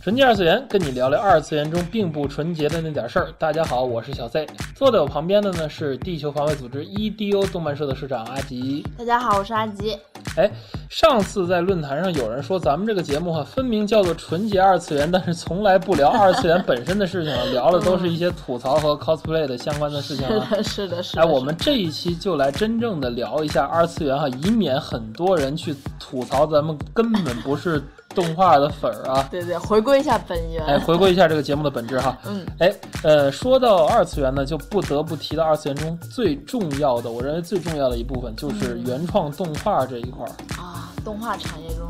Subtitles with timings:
[0.00, 3.32] 纯洁二次元，跟你聊聊二次元中并不纯洁的那点事儿。
[3.36, 8.86] 大家好，我是小 Z，坐在我旁边的呢是地球防卫组织 EDO 动漫社的社长阿吉。
[8.96, 9.98] 大家好，我是阿吉。
[10.36, 10.48] 哎，
[10.88, 20.46] 上次在论坛上有人说咱们这个节目哈，分明叫做纯洁二次元，但是从来不聊二次元本身的事情啊，聊的都是一些吐槽和 cosplay 的相关的事情啊。
[20.62, 21.18] 是的，是的，是。
[21.18, 27.82] 哎，我们这一期就来真正的聊一下二次元哈，以免很多人去吐槽咱们根本不是。
[28.14, 40.32] 动画的粉儿啊，对对，回归一下本源，哎，回归一下这个节目的本质哈，嗯，哎，呃，说到二次元呢，就不得不提到二次元中最重要的，我认为最重要的一部分就是原创动画这一块儿。
[40.60, 41.87] 啊，动画产业中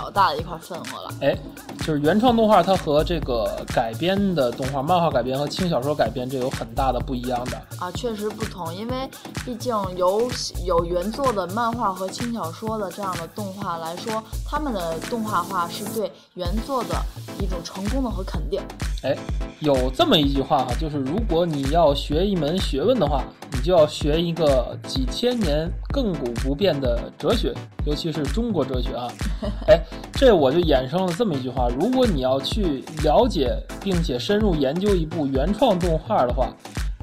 [0.00, 1.36] 较大的一块份额了，哎，
[1.80, 9.10] 就是原创动画它和这个改编的动画、漫画改编和轻小说改编这有很大的不一样的啊，确实不同，因为
[9.44, 10.30] 毕竟有
[10.64, 15.40] 有原作的漫画和轻小说的这样的动画来说，他们的动画。
[15.50, 16.94] 化是对原作的
[17.40, 18.60] 一种成功的和肯定。
[19.02, 19.16] 哎，
[19.60, 23.22] 有这么一句话哈，就是如果你要学一门学问的话，
[23.52, 29.06] 你就要学一个几千年亘古不变的哲学，尤其是中国哲学啊。
[29.68, 29.78] 哎，
[30.12, 36.48] 这我就衍生了这么一句话：如果你要去了解并且深入研究一部原创动画的话，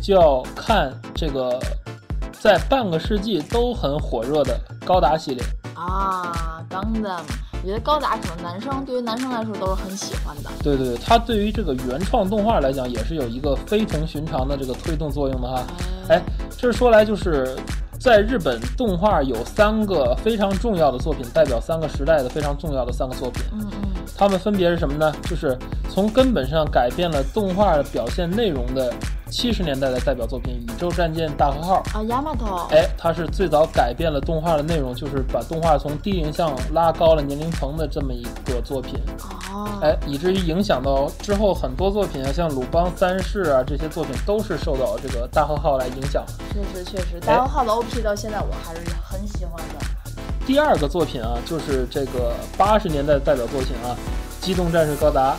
[0.02, 1.60] 就要看这个
[2.32, 5.44] 在半个世纪都很火热的高达系列
[5.76, 7.24] 啊，钢弹。
[7.68, 10.50] 我觉得高达可能男生对于男生来说都是很喜欢的。
[10.64, 15.66] 对对对，它对于这个原创动画来讲也是有一个非同寻常的这个推动作用的哈。
[16.08, 16.22] 哎，
[16.58, 17.58] 这说来就是
[18.00, 23.44] 在日本动画有三个非常重要的作品，代表三个时代的非常重要的三个作品。
[23.52, 25.14] 嗯嗯，它们分别是什么呢？
[25.23, 28.94] 就是从根本上改变了动画表现内容的。
[29.30, 38.99] 七十年代的代表作品《宇宙战舰大和号》啊，亚马头，哎，它是最早改变了动画的内容，就是把动画从低龄向拉高了年龄层的这么一个作品。
[39.54, 46.23] 哦，哎，以至于影响到之后很多作品啊，像《鲁邦三世》啊这些作品都是受到这个大和号来影响。
[46.54, 49.86] 确实，确实，大和号的 OP 到现在我还是很喜欢的。
[50.45, 53.95] 第二个作品啊，就是这个八十年代的代表作品啊，
[54.45, 55.33] 《机动战士高达》，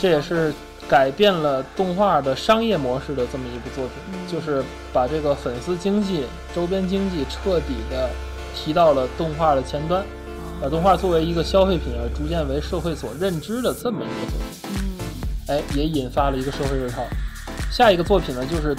[0.00, 0.54] 这也是。
[0.92, 3.94] 改变了动画的商业模式的这么一部作品，
[4.30, 8.10] 就是把这个粉丝经济、周边经济彻底的
[8.54, 10.04] 提到了动画的前端，
[10.60, 14.46] 把动画作为一个消费品而逐渐为社会所认知的这么一个作品。
[14.64, 14.80] 嗯
[15.48, 17.02] 哎，也引发了一个社会热潮。
[17.70, 18.76] 下一个作品呢，就是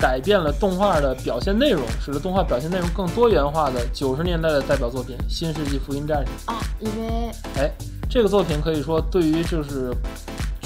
[0.00, 7.70] 改变了动画的表现内容，使得动画表现内容更多元化的九十年代的代表作品《新世纪福音战士》啊，因为哎，
[8.08, 9.92] 这个作品可以说对于就是。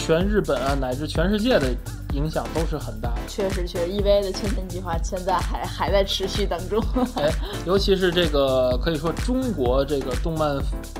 [0.08, 1.68] 全日本啊，乃至全世界的
[2.14, 3.20] 影响都是很大的。
[3.28, 6.82] 确实，确实，EVA 的千年计划现在还还在持续当中。
[7.16, 7.30] 哎，
[7.66, 10.56] 尤其是这个，可以说中国这个动漫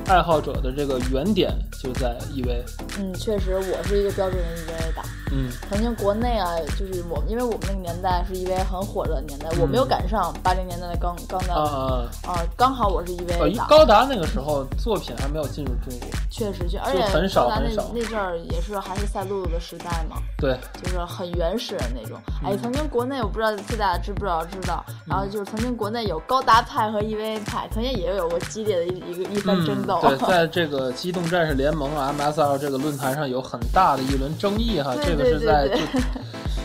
[0.07, 1.53] 爱好者的这个原点
[1.83, 2.63] 就在 EVA。
[2.99, 5.05] 嗯，确实，我是一个标准的 EVA 党。
[5.31, 13.69] 嗯，曾经国内啊，就是我，因为我们那个年代是 EVA 很火的年代，我没有赶上八零年代的刚刚的啊啊，刚好我是 EVA 党。
[13.69, 17.91] 高达那个时候作品还没有进入中国，确实，就而且很少很少。
[17.95, 22.19] 那阵儿也是还是赛璐璐的时代嘛，对，就是很原始的那种。
[22.45, 30.01] 哎，曾经国内我不知道大家知不知道知道，然后就是曾经国内有高达派和 EVA 派，曾经也有过激烈的一一个一番争斗。
[30.03, 35.69] 对， 在这个机动战士联盟 MSL 这个论坛上有很大的一轮争议哈，这个是在。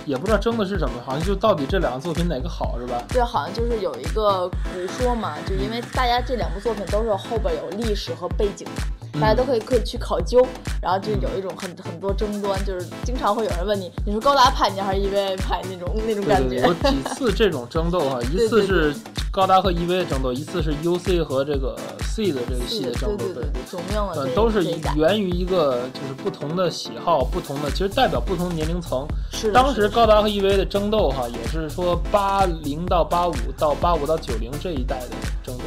[0.05, 3.01] 也不知道争的是什么，好像就到底这两个作品哪个好是吧？
[3.07, 10.45] 对，好像就是有一个古说嘛，就因为大家这两部作品都是后边有历史和背景的，大家都可以可以去考究，
[10.81, 16.57] 然后就有一种很很多争端，就是经常会有人问你，你是高达派你还是 EVA 派那种那种感觉。
[16.57, 18.93] 有几次这种争斗哈， 一次是
[19.31, 24.63] 高达和 EVA 的争斗，一次是 UC 和这个 C 的这个系的争斗，对对对，总命了，都是
[24.95, 29.07] 源于一个就是不同的喜好，不同的其实代表不同年龄层。
[29.31, 35.09] 是当时高达和 EVA 的争斗哈，也是说八零到八五到八五到九零这一代的
[35.43, 35.63] 争斗。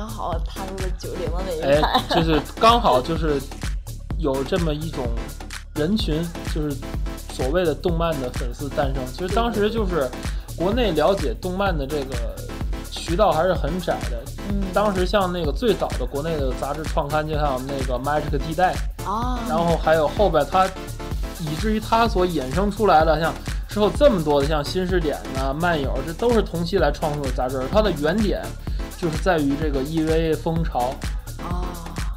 [0.00, 1.82] 嗯，刚好踏入了九零的那一代。
[1.82, 3.40] 哎，就是 刚好就是
[4.18, 5.06] 有这么一种
[5.74, 6.74] 人群，就是
[7.32, 9.04] 所谓的动漫的粉丝诞生。
[9.12, 10.08] 其实当时就是
[10.56, 12.36] 国内了解动漫的这个。
[12.92, 14.20] 渠道还是很窄的。
[14.48, 18.74] 嗯，当时像那个最早的国内的杂志创刊，就像那个 Magic 地带
[19.04, 20.66] 啊，然后还有后边它，
[21.38, 23.32] 以至于它所衍生出来的像
[23.68, 27.62] 之后这么多的像新视点呐、漫友，这都是同期来创作的杂志。
[27.72, 28.42] 它的原点
[29.00, 30.94] 就是在于这个 EVA 风潮。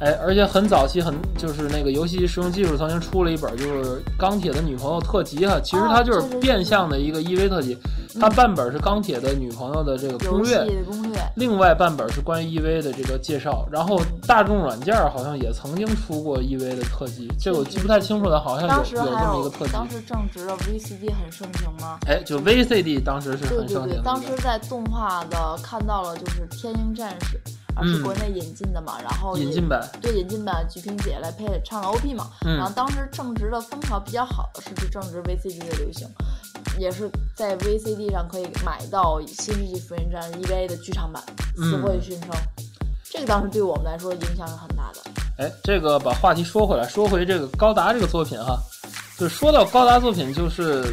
[0.00, 5.58] 哎，而且很早期，很就是那个游戏实用技术曾经出了一本，就是钢铁的女朋友特辑哈。
[5.62, 7.78] 其实它就是变相的一个 EV 特辑，
[8.20, 13.66] 它半本是钢铁的女朋友的这个攻略，攻略，另外半本是关于 EV 的这个介绍。
[13.70, 19.72] 然后大众软件好像也曾经出过 EV 的特辑，这我记不太清楚了，好像有有这么一个特辑。
[19.72, 21.98] 当时正值的 VCD 很盛行吗？
[22.06, 23.82] 哎，就 VCD 当时是很盛行。
[23.82, 27.40] 对对对，当时在动画的看到了就是《天鹰战士》。
[27.76, 29.88] 而是国内引进的嘛，然后引进版。
[30.00, 36.08] 对引进版，菊萍姐来配唱了 OP 嘛，然后当时正值的风潮比较好的是就正值 VCD 的流行，
[36.78, 41.22] 也是在 VCD 上可以买到《新世纪福音战士》EVA 的剧场版
[41.64, 42.30] 《死会殉生》，
[43.10, 45.00] 这个当时对我们来说影响是很大的。
[45.38, 48.56] 哎，这个把话题说回来，说回这个高达这个作品哈，
[49.18, 50.84] 就说到高达作品，就是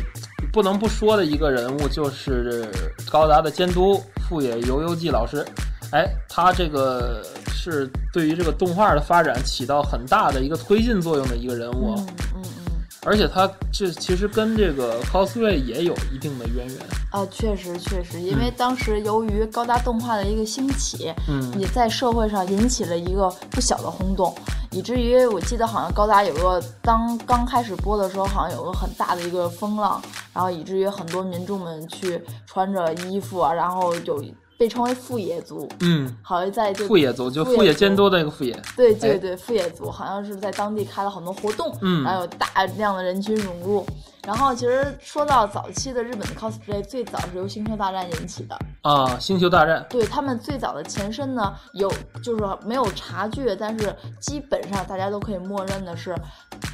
[0.52, 2.68] 不能不说的一个人物，就是
[3.12, 5.46] 高达的监督富野由悠季老师。
[5.92, 12.72] 哎，他这个是对于这个动画的发展起到很大的一个推进作用的一个人物，嗯嗯嗯，
[13.04, 16.78] 而且他这其实跟这个 cosplay 也有一定的渊源。
[17.12, 24.34] 啊，确实确实，因为当时由于高达动画的一个兴起，嗯，也在社会上引起了一个不小的轰动，
[24.72, 30.02] 以至于我记得好像高达有个当刚开始播的时候，好像有个很大的一个风浪，
[30.34, 34.24] 然后以至于很多民众们去穿着衣服啊，然后有。
[34.62, 43.84] 被称为富野族，嗯，好像在富野族就富野监督的那个富野，对对对，富野族好像是在当地开了很多活动，嗯，然后有大量的人群涌入。
[44.24, 48.56] 然后其实说到早期的日本的 cosplay，最早是由星球大战引起的。
[48.84, 51.92] 啊，星球大战，对他们最早的前身呢，有
[52.24, 56.16] 就是没有察觉，但是基本上大家都可以默认的是，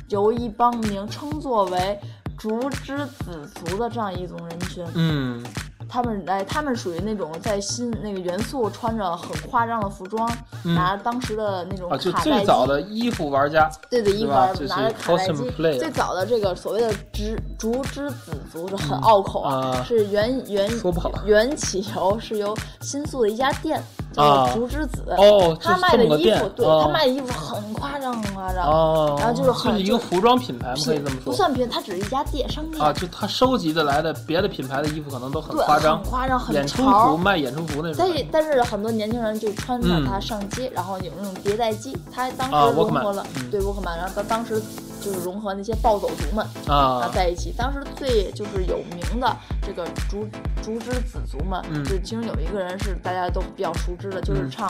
[0.10, 1.98] 由一帮名称作为
[2.38, 5.42] 竹之子族的这样一种人群，嗯。
[5.89, 10.30] 他们来，他们属于那种在新那个元素穿着很夸张的服装，
[10.63, 15.50] 拿着当时的那种卡带机，最早的衣服玩家，对对，衣服玩拿着卡带机，
[15.80, 17.24] 最早的这个所谓的竹
[17.57, 23.81] 竹之子族是很拗口啊，是原原说不好，缘起由是由新宿的一家店。
[24.18, 28.66] 叫竹之子哦，他卖的衣服，对他卖的衣服很夸张，很夸张。
[28.66, 31.25] 哦，然后就是很一个服装品牌，可以这么说。
[31.25, 32.92] 不算品，它只是一家店商店啊。
[32.92, 37.96] 就他收集的来的别的品牌的衣服，可能都很夸张，很夸张，很演出服卖演出服那种。
[37.98, 44.62] 但是但是很多年轻人就穿着它上街，然后有那种迭代机，他当时融合了对沃克曼，然后他当时
[45.00, 47.54] 就是融合那些暴走族们啊在一起。
[47.56, 50.28] 当时最就是有名的这个竹
[50.68, 54.69] 竹之子族们，就其中有一个人是大家都比较熟知的，就是唱。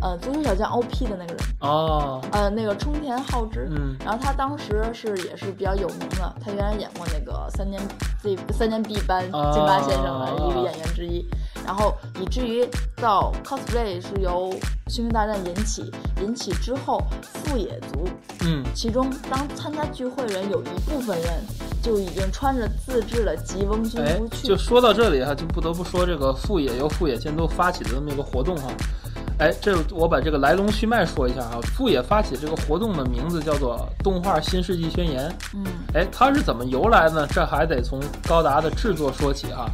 [0.00, 7.82] 呃，足球小将 O.P 的那个人哦，呃，那个冲田浩之，嗯，然后他当时是也是比较有名的，他原来演过那个三年
[8.22, 11.26] Z 三年 B 班金八先生的一个演员之一，
[11.68, 12.66] 然后以至于
[12.96, 14.50] 到 cosplay 是由
[14.86, 15.92] 星球大战引起，
[16.22, 18.08] 引起之后富野族，
[18.46, 21.28] 嗯，其中当参加聚会人有一部分人
[21.82, 28.72] 就已经穿着自制的吉翁军服去，就说到这里哈，就不得不说这个富野由富野监督发起的这么一个活动哈。
[29.38, 31.60] 哎，这我把这个来龙去脉说一下啊。
[31.76, 35.30] 富野发起这个活动的名字叫做《动画新世纪宣言》。
[35.54, 37.24] 嗯，哎，它是怎么由来呢？
[37.30, 39.70] 这还得从高达的制作说起哈。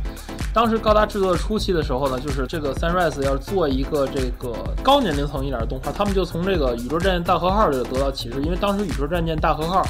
[0.54, 9.82] 当时高达制作的初期的时候呢，就是这个 Sunrise 要做一个这个高年龄层一点的动画，他们就从这个宇宙战舰大和号这个得到启示，因为当时宇宙战舰大和号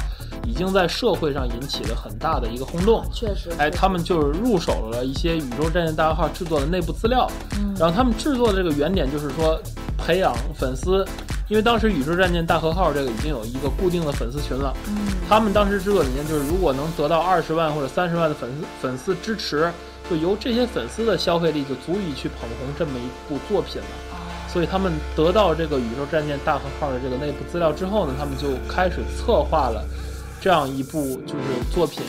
[0.43, 3.05] 已经在社会上引起了很大的一个轰动。
[3.13, 7.29] 确实，哎，他们就是入手了一些宇宙战舰大和号制作的内部资料。
[7.59, 9.61] 嗯，然后他们制作的这个原点就是说。
[9.97, 11.03] 培养粉丝，
[11.47, 14.71] 因为当时宇宙战舰大和号这个已经有一个固定的粉丝群了。
[14.87, 19.71] 嗯，他们当时制作理念就是，如果能得到二十万或者三十万的粉丝粉丝支持，
[20.09, 23.87] 就由这些粉丝的消费力就足以去捧红这么一部作品了。
[24.47, 29.83] 所以他们得到这个宇宙战舰大和号的这个内部资料之后呢，他们就开始策划了
[30.39, 32.01] 这样一部就是作品，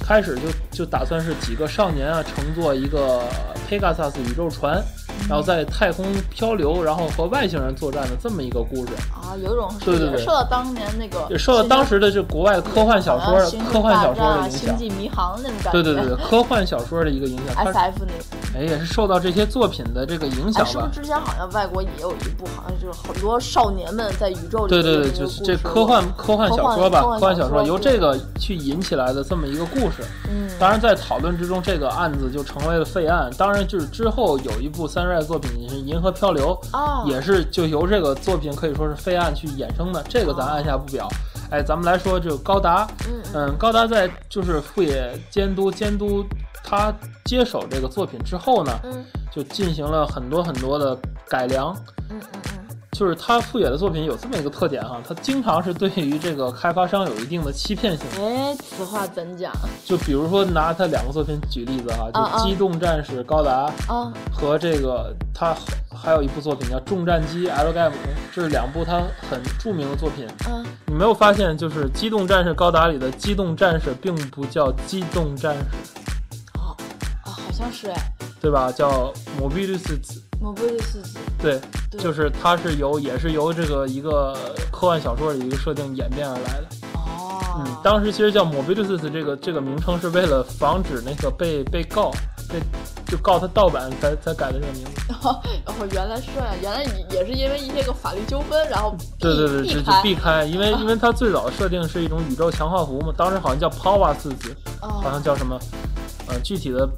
[0.00, 3.22] 开始就就打算是几个少年啊乘坐一个
[3.68, 4.82] Pegasus 宇宙船。
[5.28, 15.82] 然后在太空漂流，然后和外星人作战的这么一个故事啊，有种对对对，受到当年那个也受到当时的这国外科幻小说、科幻小说的影响，星际迷航那种感觉。
[15.82, 17.56] 对对对，科幻小说的一个影响。
[17.56, 20.70] S F 那哎，也是受到这些作品的这个影响吧。
[20.70, 24.70] 是不是之前好像外国也有一部，好像就是很多少年们在宇宙里？
[24.70, 30.02] 对对对，就是这科幻科幻小说吧，科幻小说由这个去引起来的这么一个故事。
[30.28, 33.30] 嗯，当然在讨论之中，这个案子就成为了废案。
[33.38, 40.04] 当然就是之后有一部三作品是《银河漂流》，啊，也是就由这个作品可以说是废案去衍生的。
[40.08, 41.08] 这个咱按下不表。
[41.50, 46.24] 哎，咱们来说这个高达，嗯嗯，高达在就是富野监督监督
[46.62, 50.96] 他接手这个作品之后呢，嗯，就进行了很多很多的
[51.28, 51.74] 改良，
[52.08, 52.49] 嗯嗯嗯。
[53.00, 58.06] 就是他富野的作品有这么一个特点哈，他经常是对于这个开发商有一定的欺骗性。
[58.22, 59.50] 哎，此话怎讲？
[59.86, 65.56] 就比如说拿他两个作品举例子哈，就《机动战士高达》啊和这个他
[65.90, 67.94] 还有一部作品叫《重战机 L 盖姆》，
[68.34, 70.26] 这是两部他很著名的作品。
[70.50, 75.94] 嗯，你没有发现就是《机动战士高达》里的机动战士并不叫机动战士？
[76.58, 76.76] 哦
[77.24, 78.70] 啊，好像是哎，对吧？
[78.70, 79.10] 叫
[81.38, 81.60] 对，
[81.98, 84.34] 就是它是由也是由这个一个
[84.72, 86.66] 科幻小说的一个设定演变而来的。
[86.94, 92.10] 哦，嗯，当时其实叫 Mobius 这个这个名称是为了防止那个被被告
[92.48, 92.60] 被
[93.06, 95.12] 就告他盗版才才改的这个名字。
[95.22, 95.40] 哦，
[95.92, 105.58] 原来是这样，原来也是因为一些个法律纠纷，然后对对对，就就避开，因为 因为它最早的设定是一种宇宙强化服嘛，当时好像叫 Power 四子，好像叫什么，
[106.28, 106.88] 呃，具体的。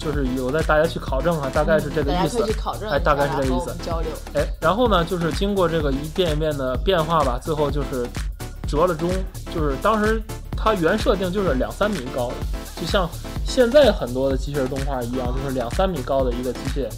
[0.00, 2.42] 就是有待大家去考证啊，大概是这个意思。
[2.90, 3.76] 哎，大概是这个意思。
[3.84, 4.10] 交流。
[4.32, 8.06] 哎，然后呢，就是经过这个一遍一遍的变化吧，最后就是
[8.66, 9.10] 折了中。
[9.54, 10.22] 就是当时
[10.56, 12.34] 它原设定就是两三米高的，
[12.80, 13.06] 就像
[13.44, 16.88] 现在很多的机器人动画一样，就是两三米高的一个机械。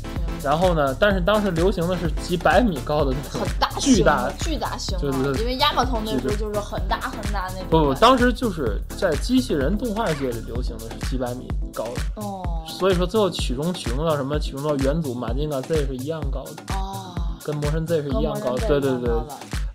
[0.43, 3.47] 然后呢，但是当时流行的是几百米高的那种
[3.79, 7.67] 巨大巨大型，就是因为亚马逊那时候就是很大很大那种。
[7.71, 12.01] 不不，当时就是在机器人动画界里流行的是几百米高的。
[12.17, 12.43] 哦。
[12.67, 14.39] 所以说最后取中取中到什么？
[14.39, 16.75] 取中到元祖马金刚 Z 是一样高的。
[16.75, 17.15] 哦。
[17.45, 18.67] 跟魔神 Z 是一样高的。
[18.67, 19.11] 对对对。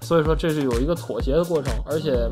[0.02, 2.30] 所以说这是有一个妥协的过程，而且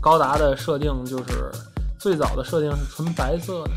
[0.00, 1.50] 高达的设定就是
[1.98, 3.70] 最早的设定是纯白色的。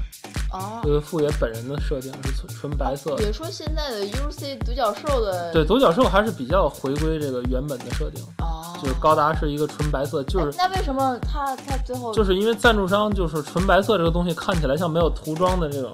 [0.51, 3.15] 哦，因为富野本人的设定是纯纯白色。
[3.15, 8.23] 别说现在的 UC 独角兽的，对独角兽还是比较回归这个原本的设定。
[8.39, 15.91] 哦，就是高达是一个纯白色，就是那为什么他他最后就是因为赞助商就是纯白色这个东西看起来像没有涂装的这种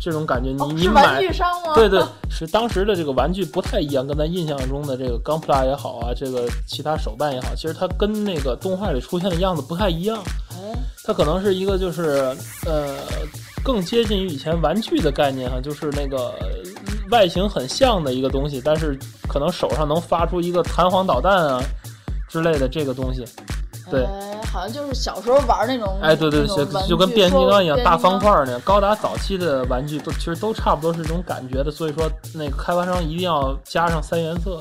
[0.00, 0.50] 这种感觉。
[0.50, 1.74] 你你买玩具商吗？
[1.76, 10.18] 对对，是当时的这个玩具不太一样，跟咱印象中的这个钢普拉也好啊，这个其他手办也好，其实它跟那个动画里出现的样子不太一样。
[10.50, 10.74] 哎，
[11.04, 12.36] 它可能是一个就是
[12.66, 12.98] 呃。
[13.64, 16.34] 更接近于以前玩具的概念哈，就是那个
[17.10, 21.62] 外形很像的一个东西，但是可能手上能发出一个弹簧导弹啊
[22.28, 23.24] 之类的这个东西。
[23.90, 24.06] 对，
[24.50, 25.98] 好像就是小时候玩那种。
[26.00, 28.60] 哎，对对对，就跟变形金刚一样，大方块那样。
[28.62, 34.58] 高达早期的玩具都其实都差不多是这种感觉的，所以说那个开发商一定要加上三原色。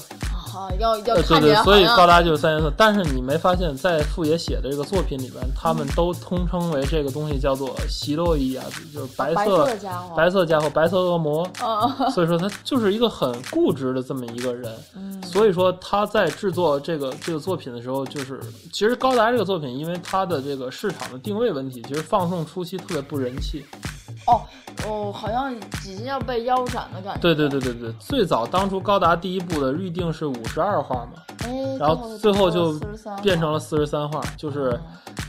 [0.56, 2.72] 啊，要要对对，所以高达就是三原色。
[2.78, 9.66] 但是你没发现，在富野写的这个作品里边，他们都通称为这个东西叫做希洛伊啊，就是白色
[10.16, 11.48] 白色家伙，白色恶魔。
[12.14, 14.72] 所以说他就是一个很固执的这么一个人。
[15.24, 18.40] 所以说他在制作这个这个作品的时候，就是
[18.72, 23.66] 其实高达这个作品，因为它的这个市场的定位问题，其实放送初期特别不人气。
[24.26, 24.42] 哦
[24.88, 27.22] 哦，好像几近要被腰斩的感觉。
[27.22, 32.80] 对对对对对，最早当初高达第一部的预定是五十二话嘛，哎，然后最后就
[33.22, 34.80] 变成了四十三话，就是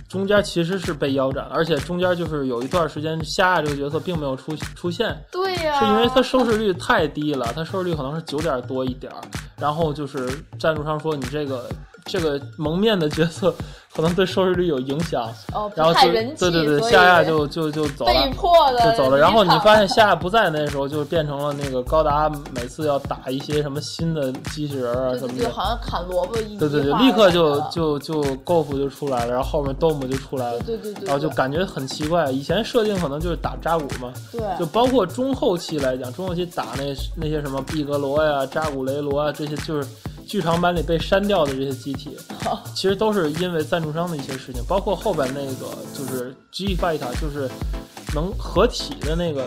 [0.08, 5.16] 中间其实是被腰斩，而且中间就是有一段时间夏亚这个角色并没有出出现。
[5.30, 9.20] 对呀，是因为他收视率太低了，他收视率可能是九点多一点儿，
[9.58, 11.68] 然后就是赞助商说你这个
[12.06, 13.54] 这个蒙面的角色。
[13.94, 15.32] 可能对收视率有影响，
[15.76, 19.16] 然后就对对对，夏亚就就就走了，被迫的就走了。
[19.16, 32.28] 然后你发现夏亚不在那时候，就变成了那个高达每次要打一些什么新的机器人啊什么的，好像砍萝卜一对对对，立刻就就就 Golf 就出来了，然后后面 Dome 就出来了，对对对，然后就感觉很奇怪。
[32.32, 36.82] 以前设定可能就是打扎古嘛，对，就包括中后期来讲，中后期打那
[37.14, 39.88] 那些什么毕格罗呀、扎古雷罗啊这些，就是。
[40.26, 42.16] 剧场版里被删掉的这些机体，
[42.74, 47.48] 其实都是因为赞助商的一些事情，包括后边那个就是 G Fight，就是
[48.14, 49.46] 能合体的那个，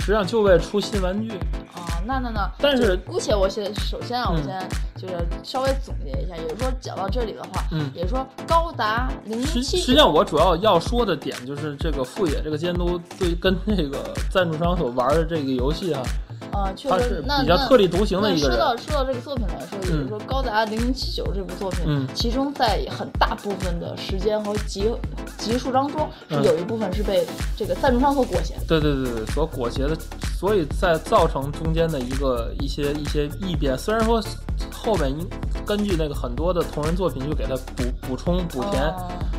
[0.00, 1.30] 实际上就为出新玩具
[1.74, 2.02] 啊。
[2.06, 16.02] 那那那，但是姑且我先首先啊，我先就是稍微总结一下，也就是说讲到这里的话，嗯，也就是说高达零七，实际上我主要要说的点就是这个富野这个监督对跟这个赞助商所玩的这个游戏哈。
[16.52, 18.56] 啊，确实，那比较特立独行的一个人。
[18.56, 24.90] 说到说到这个作品来说，也就是说高达零零七九这部作品，嗯，其中在很大部分的时间和集
[25.38, 27.26] 集数当中，是有一部分是被
[27.56, 28.60] 这个赞助商所裹挟的。
[28.66, 29.96] 对对对对，所裹挟的，
[30.38, 33.76] 所以在造成中间的一个一些一些异变。
[33.76, 34.22] 虽然说
[34.86, 35.12] 后面
[35.66, 38.94] 根据那个很多的同人作品就给它补补充补填，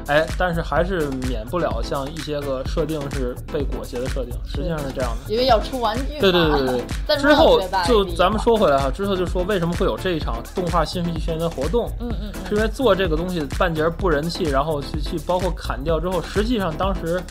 [0.08, 5.32] 哎，但是还是免不了像一些个设定是被裹挟的设定，实际上是这样的。
[5.32, 6.20] 因为要出玩具。
[6.20, 7.18] 对对对对对。
[7.18, 11.90] 之后就咱们说回来哈，之后就说为什么会有这一场动画新世纪宣言的活动？
[12.02, 12.32] 嗯嗯。
[12.50, 17.24] 是因为做这个东西半截不人气，然后去去包括砍掉之后，实际上当时。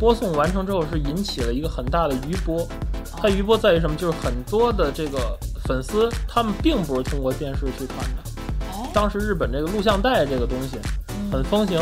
[0.00, 2.64] 播送完成之后是引起了一个很大的余波，
[3.16, 3.96] 它余波在于什么？
[3.96, 5.36] 就是很多的这个
[5.68, 8.22] 粉丝，他们并不是通过电视去看的。
[8.94, 10.78] 当时日本这个录像带这个东西
[11.30, 11.78] 很风行，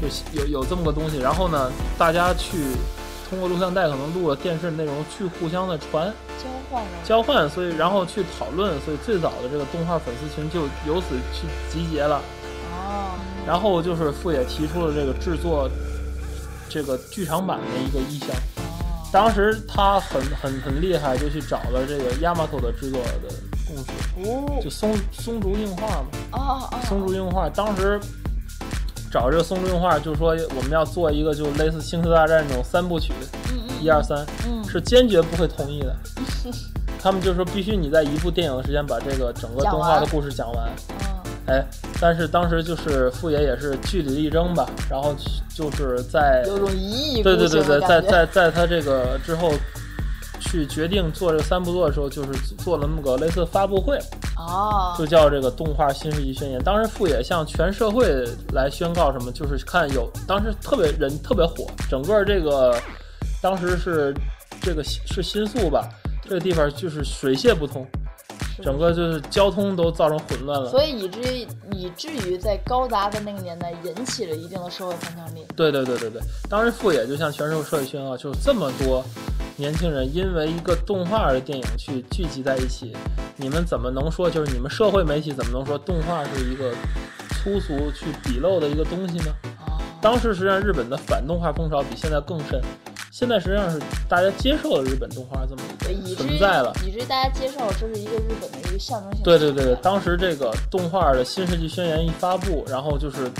[0.00, 0.06] 就
[0.38, 1.18] 有有这么个东西。
[1.18, 2.58] 然后呢，大家去
[3.30, 12.20] 通过录像带可能录了电视内容，去互相的传交换交换，所以然后去讨论，所以最早的这个动画粉丝群就由此去集结了。
[12.70, 15.70] 哦，然后就是富野提出了这个制作。
[16.68, 18.28] 这个剧场版的一个意向，
[19.12, 23.10] 当时他很很很厉害，就去找了这个亚麻头的制作的
[23.66, 26.06] 公司，就松松竹映画嘛。
[26.32, 28.00] 哦哦松竹映画当时
[29.10, 33.12] 找这个松竹映画，就说我们要做一个就类似《星球大战》这种三部曲，
[33.82, 34.26] 一二三，
[34.66, 35.94] 是坚决不会同意的。
[36.98, 40.70] 他们就说必须你在一部电影的时间把这个整个动画的故事讲完。
[41.52, 41.66] 哎，
[42.00, 45.14] 但是当时就是富野也是据理力争吧，然后
[45.54, 49.52] 就是在有种一意对对对对，在在在他这个之后
[50.40, 53.98] 去决定做这个三部作的时候，就是做了那么个类似发布会
[54.36, 56.62] 哦，就叫这个动画新世纪宣言。
[56.62, 62.74] 当时富野向全社会来宣告什么，就是看有当时特别人特别火，整个这个
[63.42, 64.14] 当时是
[64.62, 65.86] 这个是新宿吧，
[66.22, 67.86] 这个地方就是水泄不通。
[68.62, 75.44] 整个就是交通都造成混乱了，所以以至于以至于在高达的那个年代引起了一定的社会反响力。
[75.56, 79.04] 对对对对对，当时富野就像全社会社会宣告，就这么多
[79.56, 82.96] 年轻人因为一个动画的电影去聚集在一起，
[83.36, 86.72] 你们怎么能说就是你们社会媒体怎么能说动画是一个
[87.30, 89.32] 粗俗去鄙陋的一个东西呢？
[90.00, 92.60] 当时实际上日本的反动画风潮比现在更甚。
[93.12, 93.78] 现在实际上是
[94.08, 99.22] 大家接受了日本动画这么一个存在了，以至于大家接受这是一个日本的一个象征性。
[99.22, 103.30] 对对对对，当时这个动画的新世纪宣言一发布，然后就是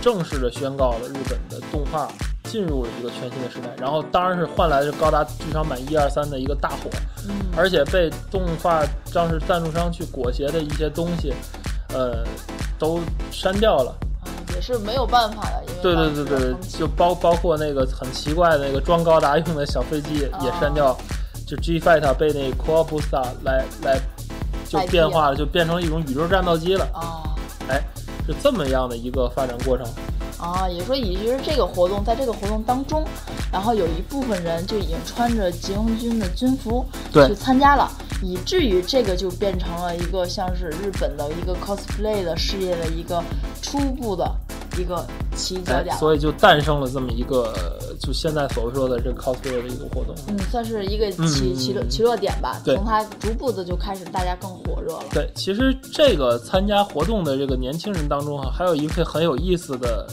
[0.00, 2.10] 正式的宣告了日本的动画
[2.44, 6.88] 进入了一个全新的时代，然后当然是换来了高达剧场版一二三的一个大火，
[7.54, 8.82] 而且被动画
[9.12, 11.34] 当时赞助商去裹挟的一些东西，
[11.92, 12.24] 呃，
[12.78, 12.98] 都
[13.30, 13.94] 删掉了。
[14.62, 20.96] 也是没有办法的，因为对对对对，就包包括那个很奇怪的那个装高达用的小飞机也删掉，
[21.44, 23.98] 就 G Fight 被那 k o a b u s a 来来
[24.68, 26.86] 就变化了，就变成一种宇宙战斗机了。
[26.94, 27.26] 哦，
[27.68, 27.82] 哎，
[28.24, 29.84] 是这么样的一个发展过程。
[30.38, 33.04] 啊，也说，也就是这个活动，在这个活动当中，
[33.52, 37.90] 然后有一部分人就已经穿着急用军的军服去参加了。
[38.24, 43.20] 以至于这个就变成了一个像是日本的一个 cosplay 的事业的一个
[43.60, 44.32] 初步的
[44.80, 45.06] 一个
[45.36, 47.52] 起脚点，所以就诞生了这么一个
[48.00, 52.60] 就现在所说的这个 cosplay 的一个活动，嗯，算是一个起起落起落点吧。
[52.64, 55.04] 对从它逐步的就开始大家更火热了。
[55.12, 60.06] 对，其实这个参加活动的这个年轻人当中哈，还有一个很有意思的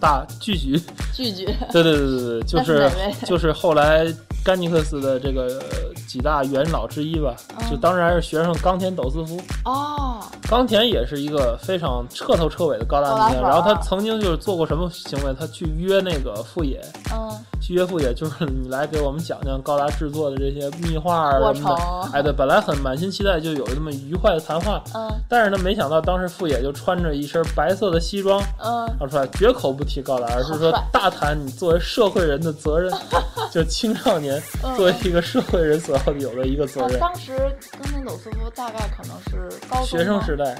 [0.00, 0.80] 大聚局，
[1.14, 2.90] 聚局， 对对对对对，就是
[3.26, 4.06] 就是后来
[4.44, 5.60] 甘尼克斯的这个。
[6.08, 7.36] 几大元老之一吧，
[7.70, 10.18] 就当然是学生冈田斗司夫哦。
[10.48, 15.34] 冈田也是一个非常彻头彻尾的高达迷，然后他曾经就是做过什么行为？
[15.38, 16.80] 他去约那个富野，
[17.12, 22.10] 嗯，去约富野，就是你来给我们讲讲高达制作的这些秘话什么的。
[22.14, 32.90] 哎，对，本来很满心期待，就有那么愉快的谈话，嗯，但是呢，没想到当时富野就穿着一身白色的西装，嗯，说出来绝口不提高达，而是说大谈你作为社会人的责任，
[33.52, 34.42] 就青少年
[34.78, 35.97] 作为一个社会人所。
[36.18, 36.98] 有的一个责任。
[36.98, 37.32] 当时
[37.72, 40.56] 冈田斗斯夫大概可能是高学生时代，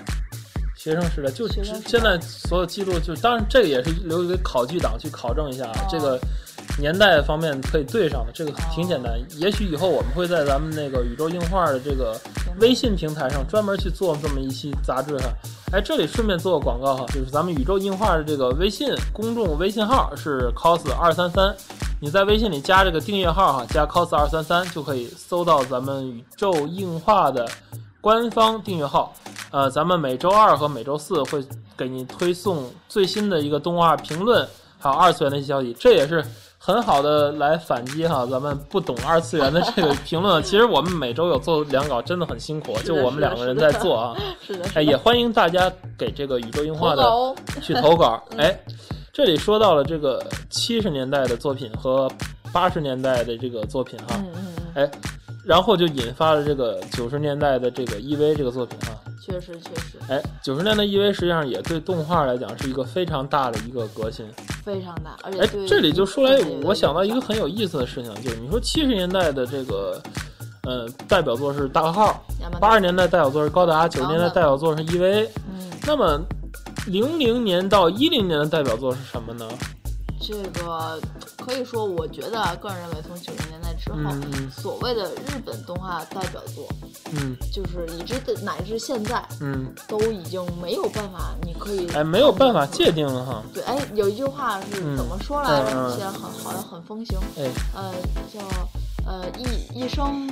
[0.77, 6.19] 学生时代就现在所有记录就当然这个也是留给考据党去考证一下啊，这个
[6.79, 9.13] 年代方面可以对上的，这个挺简单。
[9.37, 12.19] 也许以后我们会在咱们那个宇宙硬画的这个
[12.61, 15.33] 微信平台上专门去做这么一期杂志哈。
[15.73, 21.55] 哎，这里顺便做个广告哈，就是咱们宇宙硬画的这个微信公众微信号是 cos 二三三。
[22.01, 27.49] 你在微信里加这个订阅号哈，加 cos 二三三就可以搜到咱们宇宙硬化的
[28.01, 29.13] 官方订阅号。
[29.51, 31.45] 呃，咱们每周二和每周四会
[31.77, 34.47] 给你推送最新的一个动画评论，
[34.79, 35.75] 还有二次元的一些消息。
[35.81, 36.25] 这也是
[36.57, 40.41] 很好的来反击哈，咱们不懂二次元的这个评论。
[40.45, 44.17] 其实我们每周有做两稿，真的很辛苦，就我们两个人在做啊。
[44.47, 44.65] 是的。
[44.75, 48.23] 哎，也欢迎大家给这个宇宙硬化的去投稿。
[48.39, 48.57] 哎。
[49.19, 52.09] 这里说到了这个七十年代的作品和
[52.53, 54.17] 八十年代的这个作品哈，
[54.75, 54.89] 哎，
[55.45, 58.95] 然后就引发了这个九十年代的这个 EV 这个作品啊。
[59.21, 59.99] 确实确实。
[60.09, 64.25] 哎，九十年代 EV 实际上也对动画来讲是一个非常大的一个革新。
[64.65, 70.01] 非常大，而且哎，这里就说来，我想到一个很有意思的事情，就是你说七十年代的这个，
[70.63, 72.25] 呃，代表作是大号，
[72.61, 76.21] 八十年代代表作是高达，九十年代代表作是 EV，嗯，那么
[76.89, 79.47] 零零年到一零年的代表作是什么呢？
[80.21, 81.01] 这个
[81.37, 83.99] 可以说，我觉得个人认为，从九十年代之后，
[84.51, 86.69] 所谓的日本动画代表作，
[87.13, 93.43] 嗯，就是一直的乃至现在，嗯，都已经没有办法，你可以哎，没有办法界定了哈。
[93.55, 95.91] 对，哎，有一句话是怎么说来着？
[95.91, 97.95] 现在很好像很风行，哎，呃，
[98.33, 98.41] 叫
[99.07, 100.29] 呃一一生。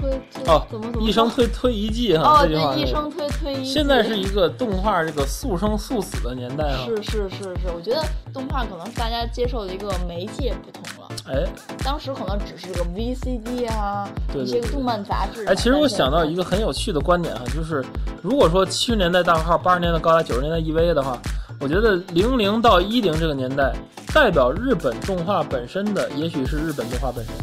[0.00, 0.10] 推
[0.46, 3.72] 哦，怎么怎么一生推推一季哈，哦，对，一生推推一季。
[3.72, 6.84] 现在是一个动画这个速生速死的年代啊。
[6.86, 11.08] 是是是是，我觉得动画可能大家接受的一个媒介不同了。
[11.26, 11.46] 哎，
[11.84, 15.44] 当时可能只是个 VCD 啊，一些个动漫杂志。
[15.46, 17.84] 哎，其实我想到一个很有趣的观点哈，就是
[18.22, 21.20] 如果说七十年代大号，八十年代高达，九十年代 EV 的话，
[21.60, 23.72] 我觉得零零到一零这个年代，
[24.14, 27.34] 代表日本动画本身的，也许是日本动画本身。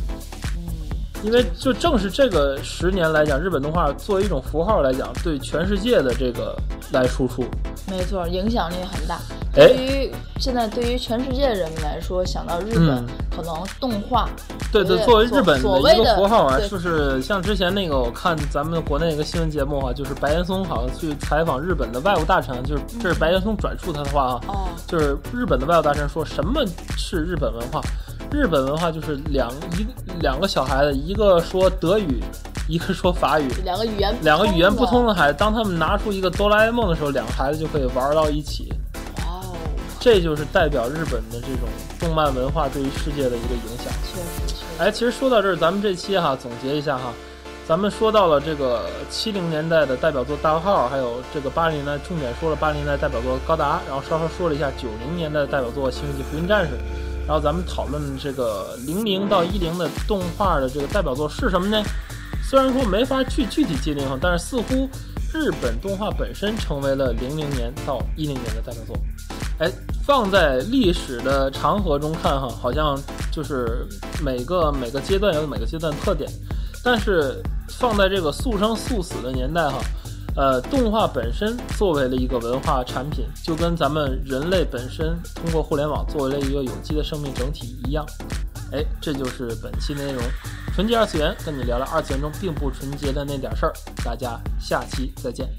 [1.23, 6.56] 因为就正是这个十年来讲，日本动画作为一种符号来讲，对全世界的这个
[6.91, 7.43] 来输出，
[7.89, 9.19] 没错，影响力很大。
[9.53, 13.03] 对于现在对于全世界人们来说，想到日本，
[13.36, 14.30] 可能动画，
[14.71, 26.63] 对对，作为日本的一个符号啊，就是像之前那个我看咱们国内一个新闻节目哈，就是白岩松好像去采访日本的外务大臣，就是这是白岩松转述他的话啊，哦，就是日本的外务大臣说什么
[26.95, 27.82] 是日本文化。
[28.32, 29.88] 日本文化就是两一
[30.20, 32.22] 两个小孩子，一个说德语，
[32.68, 38.72] 一个说法语，两个语言两个语言不通的孩子，当他们拿出一个哆啦 A 梦的时候，两个孩子就可以玩到一起。
[39.20, 39.56] 哇哦，
[40.00, 43.94] 这就是代表日本的这种动漫文化对于世界的一个影响。
[44.04, 44.63] 确实，确实。
[44.78, 47.13] 哎，其实说到这儿，咱们这期哈总结一下哈，
[47.66, 56.76] 咱们说到了这个七零年代的代表作大号，还有这个八零年代重点说了八零年代代表作高达，然后稍稍说了一下九零年代的代表作《星际福音战士》。
[57.28, 61.84] 然后咱们讨论这个零零到一零的动画的这个代表作是什么呢？
[62.50, 64.90] 虽然说没法去具体界定哈，但是似乎
[65.34, 68.98] 日本动画本身成为了零零年到一零年的代表作。
[69.60, 69.70] 哎，
[70.06, 72.98] 放在历史的长河中看哈，好像
[73.30, 73.86] 就是
[74.24, 76.32] 每个每个阶段有每个阶段特点，
[76.82, 79.80] 但是放在这个速生速死的年代哈。
[80.38, 88.06] 呃，动画本身作为了一个文化产品，就跟咱们人类本身通过互联网作为了一个有机的生命整体一样。
[88.71, 90.21] 哎，这就是本期内容，
[90.76, 93.73] 纯洁二次元，跟你聊聊二次元中并不纯洁的那点事儿。
[94.06, 95.50] 大家下期再见。